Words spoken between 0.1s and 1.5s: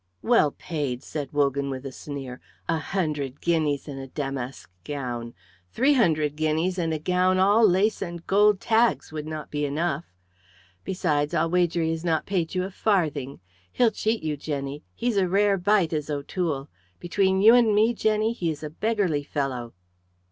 "Well paid!" said